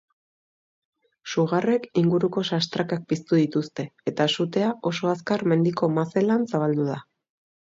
Sugarrek 1.33 1.85
inguruko 2.01 2.43
sastrakak 2.57 3.05
piztu 3.13 3.39
dituzte 3.41 3.85
eta 4.13 4.27
sutea 4.37 4.73
oso 4.93 5.13
azkar 5.13 5.45
mendiko 5.53 5.91
mazelan 5.99 6.49
zabaldu 6.55 6.89
da. 6.91 6.99